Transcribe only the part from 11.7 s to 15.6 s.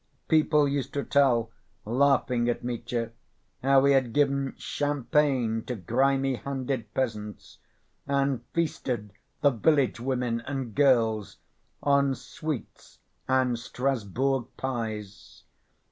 on sweets and Strasburg pies.